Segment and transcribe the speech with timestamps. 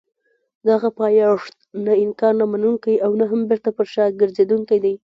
[0.69, 1.55] دغه پایښت
[1.85, 4.95] نه انکار نه منونکی او نه هم بېرته پر شا ګرځېدونکی دی.